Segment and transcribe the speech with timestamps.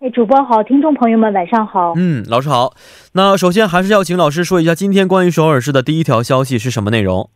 [0.00, 1.92] 哎，主播好，听众朋友们晚上好。
[1.94, 2.72] 嗯，老师好。
[3.12, 7.28] 那首先还是要请老师说一下，今天关于首尔市的第一条消息是什么内容？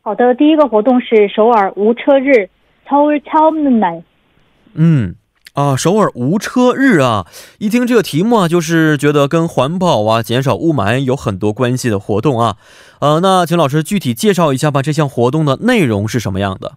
[0.00, 2.48] 好的，第一个活动是首尔无车日，
[2.86, 4.04] 超超满。
[4.74, 5.16] 嗯。
[5.54, 7.26] 啊，首尔无车日啊！
[7.58, 12.56] 一听这个题目啊，就是觉得跟环保啊、减少雾霾有很多关系的活动啊。
[13.00, 16.74] 呃，那请老师具体介绍一下吧，这项活动的内容是什么样的？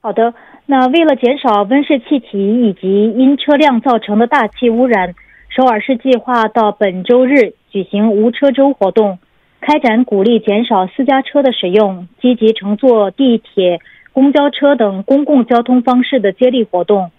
[0.00, 0.32] 好的，
[0.70, 5.14] 那为了减少温室气体以及因车辆造成的大气污染，
[5.48, 9.18] 首尔市计划到本周日举行无车周活动，
[9.62, 13.80] 开展鼓励减少私家车的使用，积极乘坐地铁、
[14.12, 17.10] 公交车等公共交通方式的接力活动。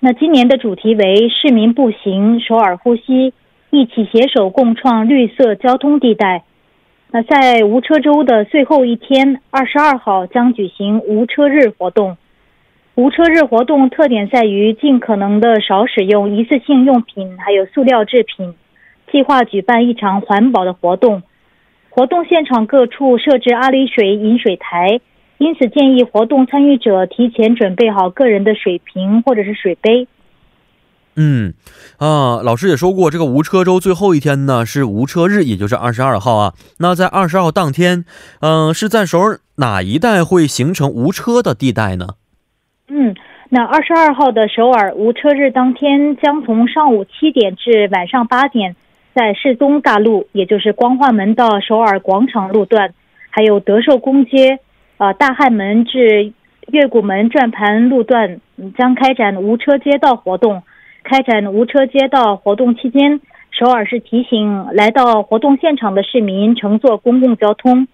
[0.00, 3.32] 那今年的主题为“市民步行，首尔呼吸，
[3.70, 6.42] 一起携手共创绿色交通地带”。
[7.12, 12.18] 那在无车周的最后一天，二十二号将举行无车日活动。
[12.96, 18.54] 无车日活动特点在于尽可能的少使用一次性用品，还有塑料制品。
[19.10, 21.22] 计划举办一场环保的活动，
[21.88, 25.00] 活动现场各处设置阿里水饮水台。
[25.38, 30.06] 因此，建议活动参与者提前准备好个人的水瓶或者是水杯。
[31.16, 31.54] 嗯，
[31.96, 36.52] 啊，老师也说过，这个无车周最后一天呢是无车日，也就是二十二号啊。
[36.78, 38.04] 那在二十二号当天，
[38.40, 42.08] 嗯，是在首尔哪一带会形成无车的地带呢？
[42.92, 43.14] 嗯，
[43.50, 48.74] 那二十二号的首尔无车日当天，将从上午七点至晚上八点，
[49.14, 52.92] 在世宗大路，也就是光化门到首尔广场路段，
[53.30, 54.58] 还有德寿宫街。
[54.98, 56.32] 呃，大汉门至
[56.72, 58.40] 月谷门转盘路段
[58.76, 60.62] 将开展无车街道活动。
[61.04, 63.20] 开展无车街道活动期间，
[63.52, 67.86] 首尔市提醒来到活动现场的市民乘坐公共交通。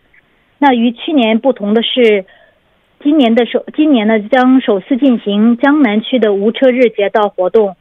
[0.58, 2.24] 那与去年不同的是，
[3.06, 7.76] 今年的首今年呢将首次进行江南区的无车日街道活动。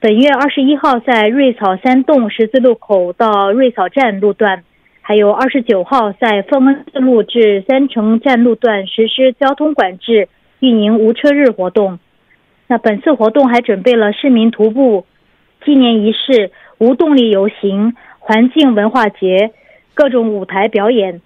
[0.00, 4.64] 本月二十一号在瑞草三洞十字路口到瑞草站路段。
[5.02, 11.98] 还有二十九号在凤恩寺路至三城站路段实施交通管制，运营无车日活动。
[12.66, 15.04] 那本次活动还准备了市民徒步
[15.66, 19.50] 纪念仪式、无动力游行、环境文化节、
[19.92, 21.20] 各种舞台表演，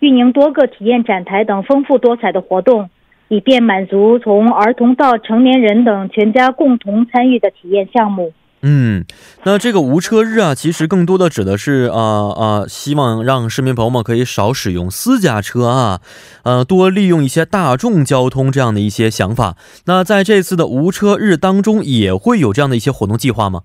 [0.00, 2.90] 运营多个体验展台等丰富多彩的活动，
[3.28, 8.32] 以便满足从儿童到成年人等全家共同参与的体验项目。
[8.62, 9.04] 嗯，
[9.44, 12.00] 那这个无车日啊，其实更多的指的是啊
[12.34, 16.00] 啊，希望让市民朋友们可以少使用私家车啊，
[16.42, 19.56] 呃，多利用一些大众交通这样的一些想法。
[19.84, 23.60] 那在这次的无车日当中，也会有这样的一些活动计划吗？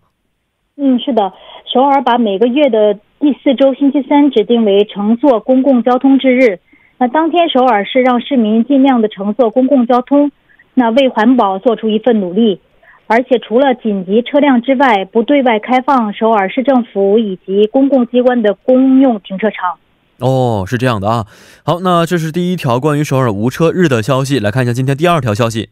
[0.78, 1.34] 嗯，是的，
[1.74, 6.60] 首尔把每个月的第四周星期三指定为乘坐公共交通之日。
[6.98, 10.32] 那当天首尔市让市民尽量的乘坐公共交通，
[10.74, 12.60] 那为环保做出一份努力。
[13.06, 19.78] 而且除了紧急车辆之外，不对外开放首尔市政府以及公共机关的公用停车场。
[20.18, 21.28] 哦，是这样的啊。
[21.64, 24.40] 好，那这是第一条关于首尔无车日的消息。
[24.40, 25.70] 来看一下今天第二条消息。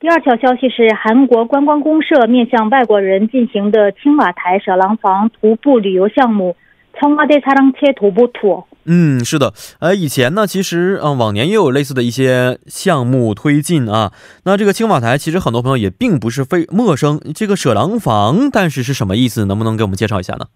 [0.00, 6.56] 第二条消息是韩国观光公社面向外国人进行的青瓦台舍廊坊徒步旅游项目——
[6.94, 8.64] 청와대사랑채도보 투어。
[8.84, 14.12] 嗯，是的，呃，以前呢，其实，嗯，往年也有类似的一些项目推进啊。
[14.44, 17.18] 那这个青瓦台，其实很多朋友也并不是非陌生。
[17.34, 19.46] 这个舍廊房，但是是什么意思？
[19.46, 20.46] 能不能给我们介绍一下呢？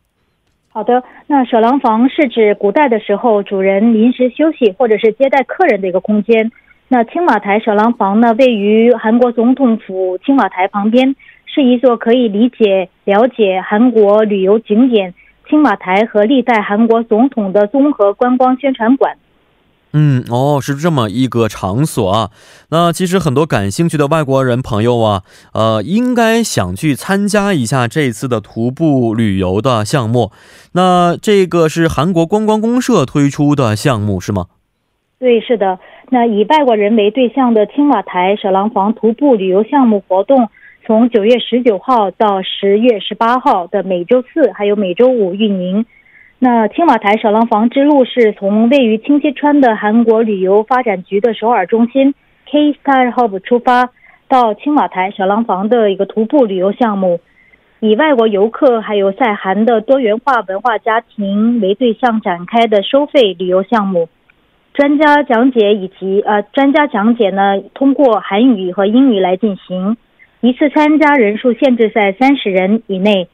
[0.68, 6.52] 好的，那舍廊房是指古代的时候主人临时休息或者是接待客人的一个空间。
[6.93, 11.15] 那青瓦台小廊房呢，位于韩国总统府青瓦台旁边，
[11.45, 15.13] 是一座可以理解了解韩国旅游景点。
[15.47, 19.15] 青瓦台和历代韩国总统的综合观光宣传馆。
[19.93, 22.29] 嗯，哦，是这么一个场所啊。
[22.71, 25.21] 那其实很多感兴趣的外国人朋友啊，
[25.53, 30.31] 呃，应该想去参加一下这次的徒步旅游的项目。
[30.73, 34.47] 那这个是韩国观光公社推出的项目是吗？
[35.19, 35.79] 对，是的。
[36.13, 40.49] 那以外国人为对象的青瓦台舍廊坊徒步旅游项目活动。
[40.85, 45.85] 从九月十九号到十月十八号的每周四还有每周五运营。
[46.37, 52.13] 那青瓦台舍廊坊之路是从位于清溪川的韩国旅游发展局的首尔中心
[52.45, 53.91] K Star Hub 出发，
[54.27, 57.21] 到青瓦台舍廊坊的一个徒步旅游项目。
[57.79, 64.09] 以外国游客还有在韩的多元化文化家庭为对象展开的收费旅游项目。
[64.73, 69.97] 专家讲解以及呃，专家讲解呢，通过韩语和英语来进行。
[70.39, 73.27] 一次参加人数限制在三十人以内。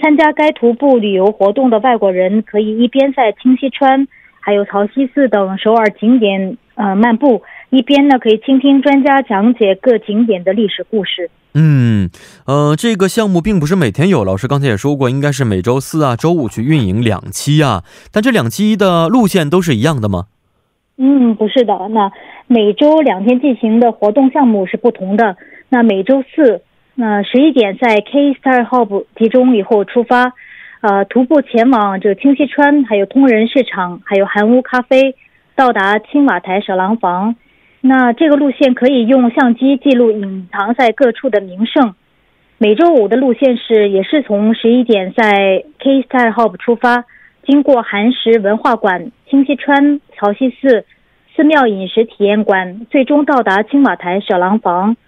[0.00, 4.06] 参加该徒步旅游活动的外国人可以一边在清溪川、
[4.38, 11.28] 还有曹溪寺等首尔景点呃漫步，一边呢可以倾听专家讲解各景点的历史故事。
[11.54, 12.08] 嗯，
[12.46, 17.82] 呃，这个项目并不是每天有，老师刚才也说过，应该是每周四啊、周五去运营两期啊。
[18.12, 20.26] 但这两期的路线都是一样的吗？
[21.00, 21.88] 嗯，不是的。
[21.90, 22.10] 那
[22.48, 25.36] 每周两天进行的活动项目是不同的。
[25.68, 26.62] 那每周四，
[26.96, 30.32] 那十一点在 K Star Hub 集中以后出发，
[30.80, 35.14] 呃，徒步前往这个清溪川，还有通人市场，还有韩屋咖啡，
[35.54, 37.36] 到达青瓦台舍廊房。
[37.80, 41.94] 那这个路线可以用相机记录隐藏在各处的名胜。
[42.58, 47.04] 每周五的路线是也是从十一点在 K Star Hub 出发。
[47.48, 50.84] 经过寒食文化馆、清溪川、曹溪寺、
[51.34, 54.98] 寺庙饮食体验馆，最终到达青瓦台舍廊房。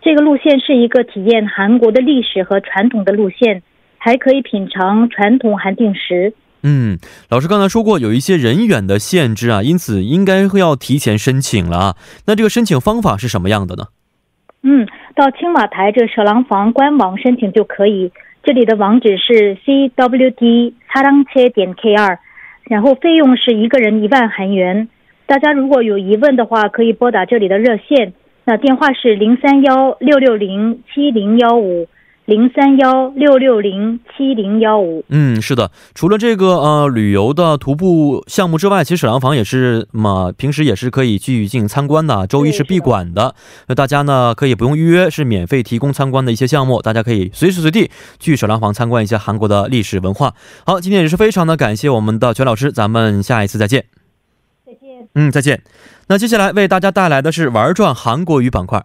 [0.00, 3.64] 这个路线是一个体验韩国的历史和传统的路线，
[3.96, 6.34] 还可以品尝传统韩定食。
[6.62, 6.98] 嗯，
[7.28, 11.96] 老师刚才说过有一些人员的限制啊，因此应该会要提前申请了。
[12.28, 13.86] 那这个申请方法是什么样的呢？
[14.62, 14.86] 嗯，
[15.16, 18.12] 到青瓦台这舍廊房官网申请就可以。
[18.48, 22.18] 这里的网址是 cwd 擦浪切点 k 二
[22.64, 24.88] 然后费用是一个人一万韩元。
[25.26, 28.14] 大家如果有疑问的话，可以拨打这里的热线，
[28.46, 31.88] 那电话是零三幺六六零七零幺五。
[32.28, 35.02] 零三幺六六零七零幺五。
[35.08, 43.34] 嗯，是的，除了这个呃旅游的徒步项目之外，其实舍廊坊也是嘛，平时也是可以去进行参观的，周一是闭馆的。
[43.68, 47.90] 那大家呢可以不用预约，是免费提供参观的一些项目，大家可以随时随地
[48.20, 50.34] 去舍廊坊参观一下韩国的历史文化。
[50.66, 53.86] 好，今天也是非常的感谢我们的全老师，咱们下一次再见。
[54.66, 55.08] 再见。
[55.14, 55.62] 嗯，再见。
[56.08, 58.84] 那接下来为大家带来的是玩转韩国语板块。